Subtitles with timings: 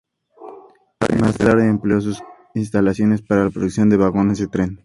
[1.19, 2.23] Más tarde amplió sus
[2.55, 4.79] instalaciones para la producción de vagones de tren.